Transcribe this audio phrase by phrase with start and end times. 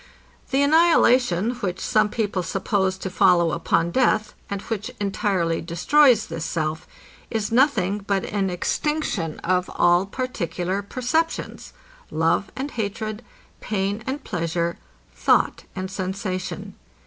[0.49, 6.43] The annihilation, which some people suppose to follow upon death, and which entirely destroys this
[6.43, 6.87] self,
[7.29, 11.71] is nothing but an extinction of all particular perceptions;
[12.09, 13.23] love and hatred,
[13.59, 14.79] pain and pleasure,
[15.15, 16.73] thought and sensation.